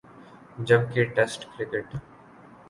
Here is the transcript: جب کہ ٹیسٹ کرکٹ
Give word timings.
جب 0.67 0.81
کہ 0.93 1.03
ٹیسٹ 1.15 1.45
کرکٹ 1.57 1.95